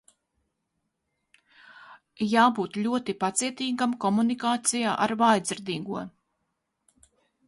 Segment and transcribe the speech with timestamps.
[2.31, 4.85] J?b?t ?oti paciet?gam komunik?cij?
[5.03, 5.99] ar v?jdzird?go.